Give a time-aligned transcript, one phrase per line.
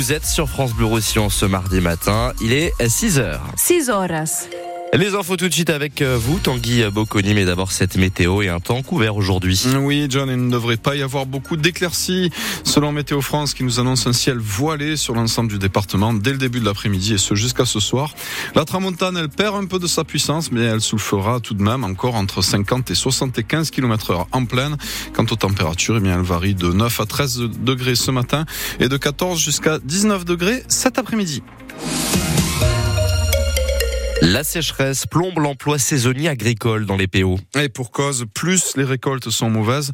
[0.00, 2.32] vous êtes sur France Bleu Roussillon ce mardi matin.
[2.40, 3.38] Il est 6h.
[3.54, 4.46] 6 horas.
[4.92, 8.48] Les infos tout de suite avec euh, vous, Tanguy Bocconi, mais d'abord cette météo et
[8.48, 9.62] un temps couvert aujourd'hui.
[9.78, 12.30] Oui, John, il ne devrait pas y avoir beaucoup d'éclaircies.
[12.64, 16.38] Selon Météo France, qui nous annonce un ciel voilé sur l'ensemble du département dès le
[16.38, 18.14] début de l'après-midi et ce jusqu'à ce soir.
[18.56, 21.84] La tramontane, elle perd un peu de sa puissance, mais elle soufflera tout de même
[21.84, 24.76] encore entre 50 et 75 km heure en pleine.
[25.12, 28.44] Quant aux températures, eh bien, elle varie de 9 à 13 degrés ce matin
[28.80, 31.44] et de 14 jusqu'à 19 degrés cet après-midi.
[34.22, 37.38] La sécheresse plombe l'emploi saisonnier agricole dans les PO.
[37.58, 39.92] Et pour cause, plus les récoltes sont mauvaises,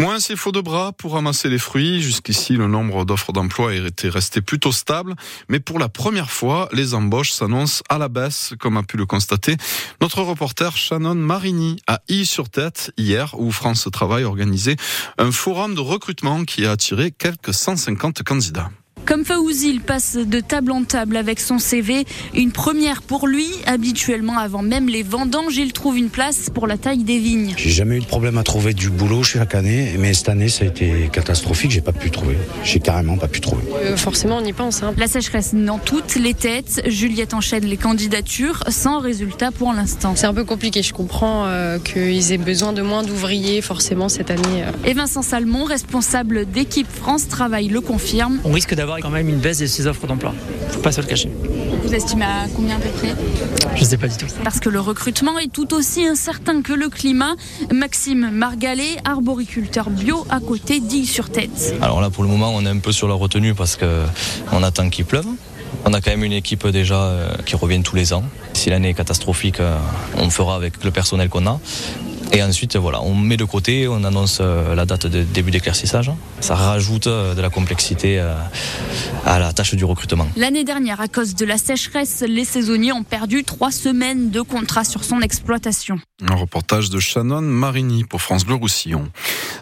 [0.00, 2.02] moins c'est faux de bras pour ramasser les fruits.
[2.02, 5.14] Jusqu'ici, le nombre d'offres d'emploi était resté plutôt stable,
[5.48, 9.06] mais pour la première fois, les embauches s'annoncent à la baisse, comme a pu le
[9.06, 9.56] constater
[10.00, 14.76] notre reporter Shannon Marini à I-sur-Tête hier, où France Travail organisait
[15.18, 18.70] un forum de recrutement qui a attiré quelques 150 candidats.
[19.08, 22.04] Comme Faouzi, il passe de table en table avec son CV.
[22.34, 23.46] Une première pour lui.
[23.64, 27.54] Habituellement, avant même les vendanges, il trouve une place pour la taille des vignes.
[27.56, 30.64] J'ai jamais eu de problème à trouver du boulot chaque année, mais cette année, ça
[30.64, 31.70] a été catastrophique.
[31.70, 32.36] J'ai pas pu trouver.
[32.64, 33.62] J'ai carrément pas pu trouver.
[33.76, 34.82] Euh, forcément, on y pense.
[34.82, 34.92] Hein.
[34.98, 36.82] La sécheresse dans toutes les têtes.
[36.84, 40.16] Juliette enchaîne les candidatures sans résultat pour l'instant.
[40.16, 40.82] C'est un peu compliqué.
[40.82, 44.64] Je comprends euh, qu'ils aient besoin de moins d'ouvriers forcément cette année.
[44.64, 44.70] Euh.
[44.84, 48.38] Et Vincent Salmon, responsable d'équipe France Travail, le confirme.
[48.44, 50.34] On risque d'avoir quand même une baisse de ces offres d'emploi.
[50.70, 51.30] Faut pas se le cacher.
[51.82, 53.14] Vous estimez à combien à peu près?
[53.76, 54.26] Je sais pas du tout.
[54.44, 57.34] Parce que le recrutement est tout aussi incertain que le climat.
[57.72, 61.76] Maxime Margalet, arboriculteur bio à côté d'Île-sur-Tête.
[61.80, 64.02] Alors là, pour le moment, on est un peu sur la retenue parce que
[64.52, 65.26] on attend qu'il pleuve.
[65.84, 68.24] On a quand même une équipe déjà euh, qui revient tous les ans.
[68.54, 69.76] Si l'année est catastrophique, euh,
[70.16, 71.60] on fera avec le personnel qu'on a.
[72.32, 76.10] Et ensuite, voilà, on met de côté, on annonce euh, la date de début d'éclaircissage.
[76.40, 78.34] Ça rajoute euh, de la complexité euh,
[79.24, 80.26] à la tâche du recrutement.
[80.36, 84.84] L'année dernière, à cause de la sécheresse, les saisonniers ont perdu trois semaines de contrat
[84.84, 85.98] sur son exploitation.
[86.28, 89.08] Un reportage de Shannon Marini pour France Bleu Roussillon.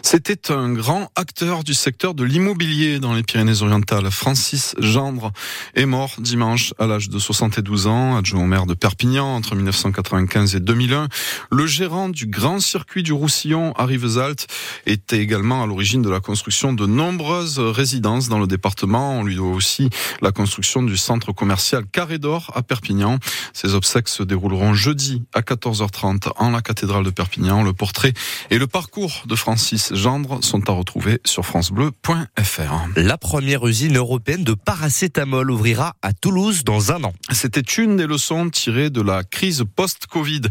[0.01, 4.11] C'était un grand acteur du secteur de l'immobilier dans les Pyrénées-Orientales.
[4.11, 5.31] Francis Gendre
[5.75, 10.55] est mort dimanche à l'âge de 72 ans, adjoint au maire de Perpignan entre 1995
[10.55, 11.07] et 2001.
[11.51, 14.47] Le gérant du grand circuit du Roussillon à Rivesaltes
[14.85, 19.19] était également à l'origine de la construction de nombreuses résidences dans le département.
[19.19, 19.89] On lui doit aussi
[20.21, 23.19] la construction du centre commercial Carré d'Or à Perpignan.
[23.53, 27.63] Ces obsèques se dérouleront jeudi à 14h30 en la cathédrale de Perpignan.
[27.63, 28.13] Le portrait
[28.49, 32.73] et le parcours de Francis Gendre sont à retrouver sur francebleu.fr.
[32.95, 37.13] La première usine européenne de paracétamol ouvrira à Toulouse dans un an.
[37.31, 40.41] C'était une des leçons tirées de la crise post-Covid.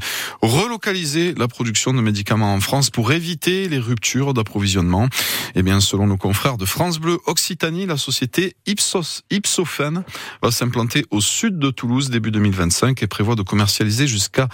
[0.43, 5.09] Relocaliser la production de médicaments en France pour éviter les ruptures d'approvisionnement.
[5.55, 9.23] Eh bien, selon nos confrères de France Bleu Occitanie, la société Ipsos,
[10.43, 14.49] va s'implanter au sud de Toulouse début 2025 et prévoit de commercialiser jusqu'à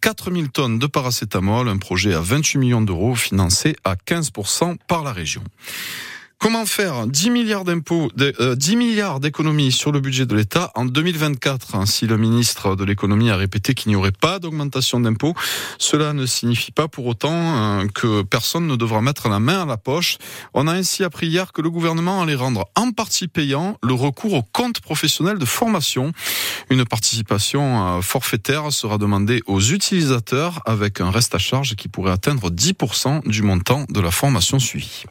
[0.00, 5.04] 4000 euh, tonnes de paracétamol, un projet à 28 millions d'euros financé à 15% par
[5.04, 5.42] la région.
[6.40, 10.84] Comment faire 10 milliards d'impôts, 10 euh, milliards d'économies sur le budget de l'État en
[10.84, 15.34] 2024 hein, Si le ministre de l'économie a répété qu'il n'y aurait pas d'augmentation d'impôts,
[15.78, 19.66] cela ne signifie pas pour autant hein, que personne ne devra mettre la main à
[19.66, 20.18] la poche.
[20.54, 24.34] On a ainsi appris hier que le gouvernement allait rendre en partie payant le recours
[24.34, 26.12] au compte professionnel de formation.
[26.70, 32.12] Une participation euh, forfaitaire sera demandée aux utilisateurs avec un reste à charge qui pourrait
[32.12, 35.02] atteindre 10% du montant de la formation suivie.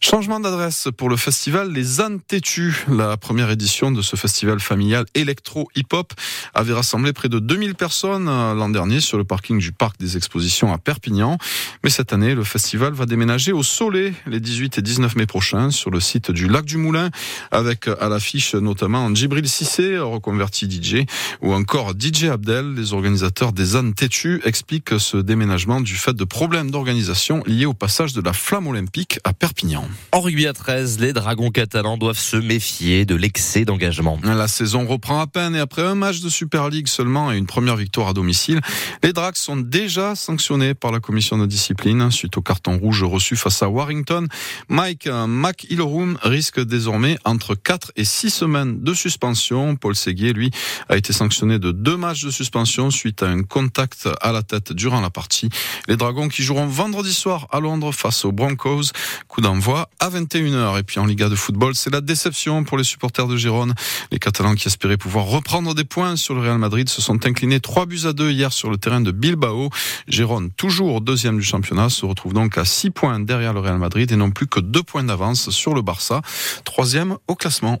[0.00, 2.84] Changement d'adresse pour le festival Les Ânes Têtus.
[2.88, 6.12] La première édition de ce festival familial électro-hip-hop
[6.54, 10.16] avait rassemblé près de 2000 personnes euh, l'an dernier sur le parking du parc des
[10.16, 11.38] expositions à Perpignan.
[11.82, 15.70] Mais cette année, le festival va déménager au Soleil les 18 et 19 mai prochains
[15.70, 17.10] sur le site du Lac du Moulin
[17.50, 21.06] avec à l'affiche notamment Djibril Cissé, reconverti DJ,
[21.40, 22.74] ou encore DJ Abdel.
[22.74, 27.74] Les organisateurs des Ânes Têtus expliquent ce déménagement du fait de problèmes d'organisation liés au
[27.74, 29.85] passage de la flamme olympique à Perpignan.
[30.12, 34.18] En rugby à 13, les Dragons catalans doivent se méfier de l'excès d'engagement.
[34.22, 37.46] La saison reprend à peine et après un match de Super League seulement et une
[37.46, 38.60] première victoire à domicile,
[39.02, 43.36] les Drags sont déjà sanctionnés par la commission de discipline suite au carton rouge reçu
[43.36, 44.26] face à Warrington.
[44.68, 49.76] Mike McIlroom risque désormais entre 4 et 6 semaines de suspension.
[49.76, 50.50] Paul Séguier, lui,
[50.88, 54.72] a été sanctionné de deux matchs de suspension suite à un contact à la tête
[54.72, 55.50] durant la partie.
[55.88, 58.92] Les Dragons qui joueront vendredi soir à Londres face aux Broncos.
[59.28, 60.78] Coup d'envoi à 21h.
[60.78, 63.74] Et puis en Liga de football, c'est la déception pour les supporters de Gérone.
[64.10, 67.60] Les Catalans qui espéraient pouvoir reprendre des points sur le Real Madrid se sont inclinés
[67.60, 69.70] 3 buts à 2 hier sur le terrain de Bilbao.
[70.08, 74.10] Gérone, toujours deuxième du championnat, se retrouve donc à 6 points derrière le Real Madrid
[74.10, 76.22] et non plus que 2 points d'avance sur le Barça,
[76.64, 77.80] troisième au classement.